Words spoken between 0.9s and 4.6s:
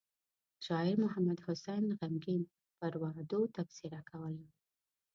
محمد حسين غمګين پر وعدو تبصره کوله.